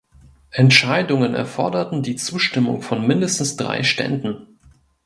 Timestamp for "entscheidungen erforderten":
0.49-2.01